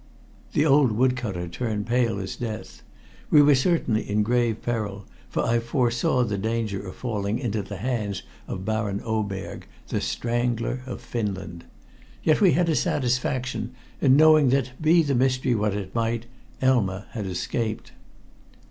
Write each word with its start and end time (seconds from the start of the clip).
The 0.53 0.65
old 0.65 0.93
wood 0.93 1.15
cutter 1.15 1.47
turned 1.47 1.85
pale 1.85 2.17
as 2.17 2.35
death. 2.35 2.81
We 3.29 3.53
certainly 3.53 4.01
were 4.03 4.07
in 4.11 4.23
grave 4.23 4.63
peril, 4.63 5.05
for 5.29 5.45
I 5.45 5.59
foresaw 5.59 6.23
the 6.23 6.39
danger 6.39 6.81
of 6.87 6.95
falling 6.95 7.37
into 7.37 7.61
the 7.61 7.77
hands 7.77 8.23
of 8.47 8.65
Baron 8.65 8.99
Oberg, 9.05 9.67
the 9.89 10.01
Strangler 10.01 10.81
of 10.87 11.01
Finland. 11.01 11.65
Yet 12.23 12.41
we 12.41 12.53
had 12.53 12.67
a 12.67 12.75
satisfaction 12.75 13.75
in 14.01 14.17
knowing 14.17 14.49
that, 14.49 14.71
be 14.81 15.03
the 15.03 15.13
mystery 15.13 15.53
what 15.53 15.75
it 15.75 15.93
might, 15.93 16.25
Elma 16.63 17.05
had 17.11 17.27
escaped. 17.27 17.91